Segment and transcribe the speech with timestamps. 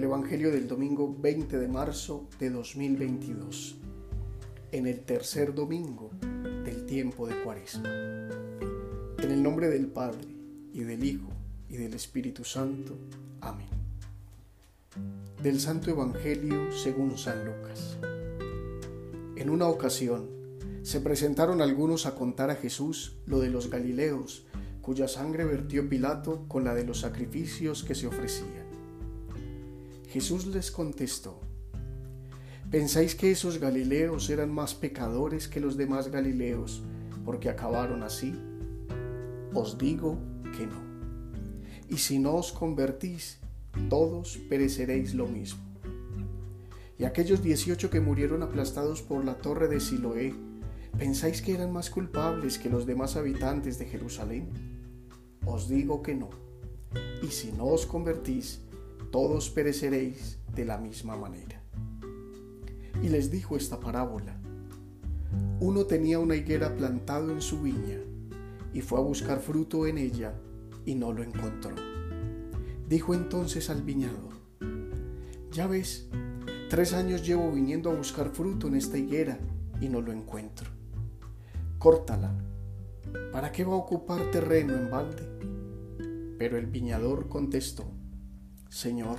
[0.00, 3.76] Evangelio del domingo 20 de marzo de 2022,
[4.72, 6.10] en el tercer domingo
[6.64, 7.90] del tiempo de Cuaresma.
[9.18, 10.26] En el nombre del Padre,
[10.72, 11.28] y del Hijo,
[11.68, 12.96] y del Espíritu Santo.
[13.42, 13.68] Amén.
[15.42, 17.98] Del Santo Evangelio según San Lucas.
[19.36, 20.30] En una ocasión,
[20.82, 24.46] se presentaron algunos a contar a Jesús lo de los Galileos,
[24.80, 28.71] cuya sangre vertió Pilato con la de los sacrificios que se ofrecían.
[30.12, 31.40] Jesús les contestó,
[32.70, 36.82] ¿pensáis que esos Galileos eran más pecadores que los demás Galileos
[37.24, 38.34] porque acabaron así?
[39.54, 40.18] Os digo
[40.54, 40.82] que no.
[41.88, 43.38] Y si no os convertís,
[43.88, 45.62] todos pereceréis lo mismo.
[46.98, 50.34] Y aquellos dieciocho que murieron aplastados por la torre de Siloé,
[50.98, 54.50] ¿pensáis que eran más culpables que los demás habitantes de Jerusalén?
[55.46, 56.28] Os digo que no.
[57.22, 58.60] Y si no os convertís,
[59.12, 61.62] todos pereceréis de la misma manera.
[63.02, 64.40] Y les dijo esta parábola.
[65.60, 67.98] Uno tenía una higuera plantado en su viña
[68.72, 70.34] y fue a buscar fruto en ella
[70.86, 71.76] y no lo encontró.
[72.88, 74.32] Dijo entonces al viñador,
[75.50, 76.08] ya ves,
[76.70, 79.38] tres años llevo viniendo a buscar fruto en esta higuera
[79.78, 80.70] y no lo encuentro.
[81.78, 82.34] Córtala.
[83.30, 85.28] ¿Para qué va a ocupar terreno en balde?
[86.38, 87.84] Pero el viñador contestó,
[88.72, 89.18] Señor,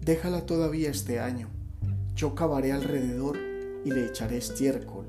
[0.00, 1.48] déjala todavía este año.
[2.16, 3.38] Yo cavaré alrededor
[3.84, 5.06] y le echaré estiércol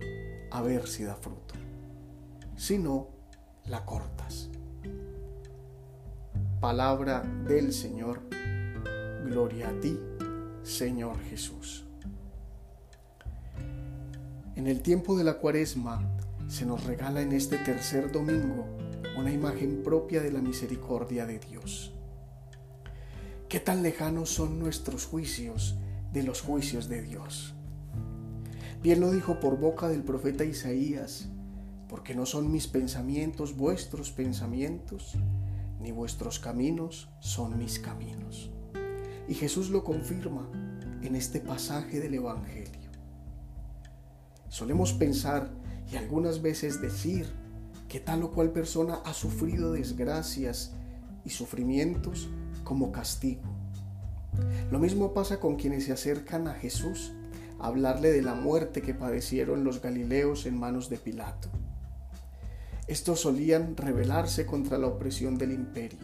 [0.51, 1.55] a ver si da fruto.
[2.55, 3.07] Si no,
[3.65, 4.51] la cortas.
[6.61, 8.21] Palabra del Señor.
[9.25, 9.99] Gloria a ti,
[10.61, 11.83] Señor Jesús.
[14.55, 15.99] En el tiempo de la cuaresma
[16.47, 18.67] se nos regala en este tercer domingo
[19.17, 21.92] una imagen propia de la misericordia de Dios.
[23.53, 25.75] ¿Qué tan lejanos son nuestros juicios
[26.11, 27.53] de los juicios de Dios?
[28.81, 31.27] Bien lo dijo por boca del profeta Isaías,
[31.87, 35.13] porque no son mis pensamientos vuestros pensamientos,
[35.79, 38.49] ni vuestros caminos son mis caminos.
[39.27, 40.49] Y Jesús lo confirma
[41.03, 42.89] en este pasaje del Evangelio.
[44.49, 45.51] Solemos pensar
[45.91, 47.31] y algunas veces decir
[47.87, 50.73] que tal o cual persona ha sufrido desgracias
[51.23, 52.29] y sufrimientos
[52.63, 53.41] como castigo.
[54.71, 57.13] Lo mismo pasa con quienes se acercan a Jesús
[57.59, 61.49] a hablarle de la muerte que padecieron los Galileos en manos de Pilato.
[62.87, 65.99] Estos solían rebelarse contra la opresión del imperio,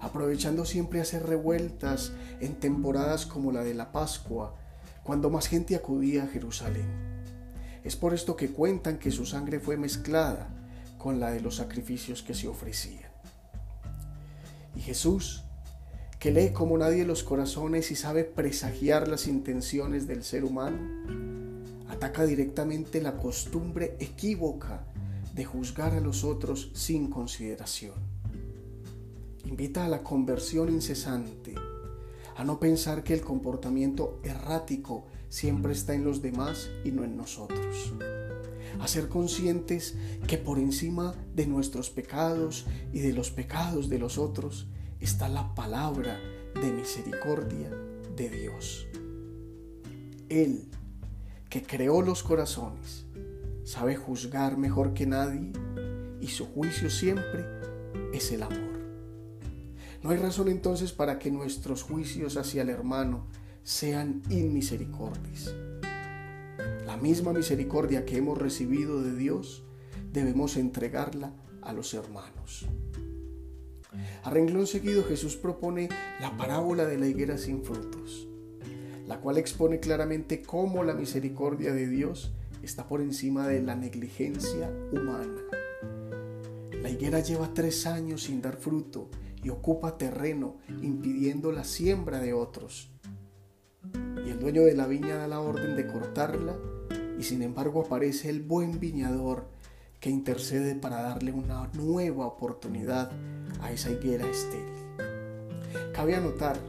[0.00, 4.56] aprovechando siempre hacer revueltas en temporadas como la de la Pascua,
[5.04, 6.86] cuando más gente acudía a Jerusalén.
[7.84, 10.48] Es por esto que cuentan que su sangre fue mezclada
[10.98, 13.12] con la de los sacrificios que se ofrecían.
[14.74, 15.44] Y Jesús,
[16.24, 20.78] que lee como nadie los corazones y sabe presagiar las intenciones del ser humano,
[21.90, 24.86] ataca directamente la costumbre equívoca
[25.34, 27.92] de juzgar a los otros sin consideración.
[29.44, 31.56] Invita a la conversión incesante,
[32.34, 37.18] a no pensar que el comportamiento errático siempre está en los demás y no en
[37.18, 37.92] nosotros.
[38.80, 39.94] A ser conscientes
[40.26, 42.64] que por encima de nuestros pecados
[42.94, 44.68] y de los pecados de los otros
[45.04, 46.18] está la palabra
[46.54, 47.70] de misericordia
[48.16, 48.86] de Dios.
[50.30, 50.70] Él,
[51.50, 53.04] que creó los corazones,
[53.64, 55.52] sabe juzgar mejor que nadie
[56.22, 57.44] y su juicio siempre
[58.14, 58.80] es el amor.
[60.02, 63.26] No hay razón entonces para que nuestros juicios hacia el hermano
[63.62, 65.54] sean inmisericordias.
[66.86, 69.64] La misma misericordia que hemos recibido de Dios
[70.14, 72.66] debemos entregarla a los hermanos.
[74.22, 75.88] A renglón seguido Jesús propone
[76.20, 78.28] la parábola de la higuera sin frutos,
[79.06, 82.32] la cual expone claramente cómo la misericordia de Dios
[82.62, 85.40] está por encima de la negligencia humana.
[86.82, 89.08] La higuera lleva tres años sin dar fruto
[89.42, 92.90] y ocupa terreno impidiendo la siembra de otros.
[94.26, 96.56] Y el dueño de la viña da la orden de cortarla
[97.18, 99.48] y sin embargo aparece el buen viñador
[100.04, 103.10] que intercede para darle una nueva oportunidad
[103.62, 104.84] a esa higuera estéril.
[105.94, 106.60] Cabe anotar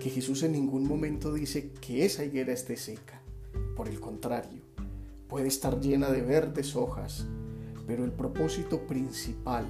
[0.00, 3.20] que Jesús en ningún momento dice que esa higuera esté seca.
[3.76, 4.62] Por el contrario,
[5.28, 7.26] puede estar llena de verdes hojas,
[7.86, 9.66] pero el propósito principal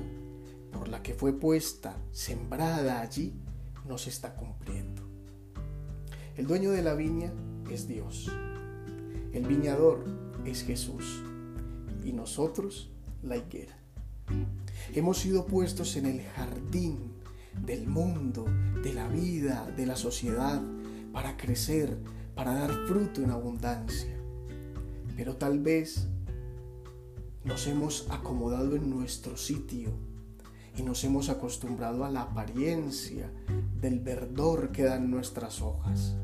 [0.70, 3.34] por la que fue puesta, sembrada allí,
[3.88, 5.02] no se está cumpliendo.
[6.36, 7.32] El dueño de la viña
[7.68, 8.30] es Dios.
[9.32, 10.04] El viñador
[10.44, 11.20] es Jesús.
[12.06, 12.88] Y nosotros
[13.24, 13.76] la higuera.
[14.94, 17.14] Hemos sido puestos en el jardín
[17.66, 18.44] del mundo,
[18.84, 20.62] de la vida, de la sociedad,
[21.12, 21.98] para crecer,
[22.36, 24.16] para dar fruto en abundancia.
[25.16, 26.06] Pero tal vez
[27.44, 29.90] nos hemos acomodado en nuestro sitio
[30.76, 33.32] y nos hemos acostumbrado a la apariencia
[33.80, 36.14] del verdor que dan nuestras hojas,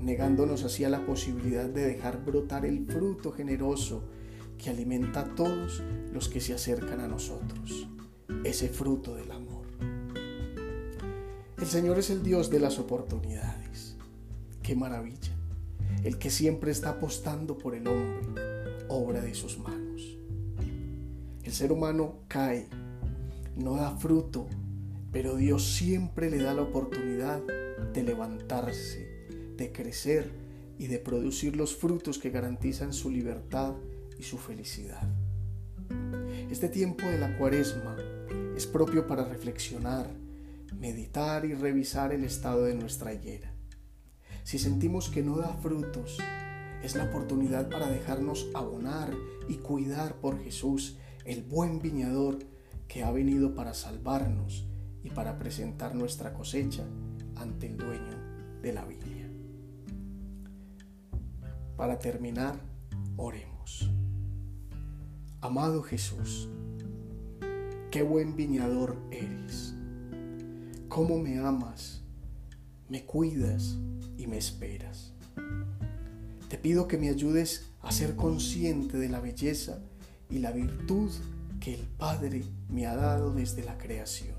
[0.00, 4.02] negándonos así a la posibilidad de dejar brotar el fruto generoso
[4.60, 7.88] que alimenta a todos los que se acercan a nosotros,
[8.44, 9.64] ese fruto del amor.
[11.58, 13.96] El Señor es el Dios de las oportunidades.
[14.62, 15.32] Qué maravilla.
[16.04, 18.42] El que siempre está apostando por el hombre,
[18.88, 20.18] obra de sus manos.
[21.42, 22.68] El ser humano cae,
[23.56, 24.46] no da fruto,
[25.10, 27.42] pero Dios siempre le da la oportunidad
[27.92, 29.26] de levantarse,
[29.56, 30.30] de crecer
[30.78, 33.74] y de producir los frutos que garantizan su libertad
[34.20, 35.02] y su felicidad.
[36.50, 37.96] Este tiempo de la cuaresma
[38.54, 40.10] es propio para reflexionar,
[40.76, 43.50] meditar y revisar el estado de nuestra higuera.
[44.44, 46.18] Si sentimos que no da frutos,
[46.82, 49.10] es la oportunidad para dejarnos abonar
[49.48, 52.40] y cuidar por Jesús, el buen viñador
[52.88, 54.66] que ha venido para salvarnos
[55.02, 56.84] y para presentar nuestra cosecha
[57.36, 59.30] ante el dueño de la viña.
[61.76, 62.60] Para terminar,
[63.16, 63.99] oremos.
[65.42, 66.50] Amado Jesús,
[67.90, 69.74] qué buen viñador eres.
[70.88, 72.02] Cómo me amas,
[72.90, 73.78] me cuidas
[74.18, 75.14] y me esperas.
[76.50, 79.78] Te pido que me ayudes a ser consciente de la belleza
[80.28, 81.10] y la virtud
[81.58, 84.36] que el Padre me ha dado desde la creación.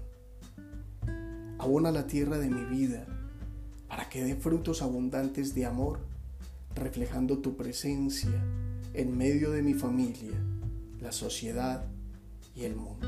[1.58, 3.08] Abona la tierra de mi vida
[3.88, 6.00] para que dé frutos abundantes de amor,
[6.76, 8.46] reflejando tu presencia
[8.94, 10.38] en medio de mi familia
[11.02, 11.84] la sociedad
[12.56, 13.08] y el mundo.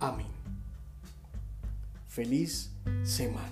[0.00, 0.26] Amén.
[2.08, 2.70] Feliz
[3.02, 3.50] semana.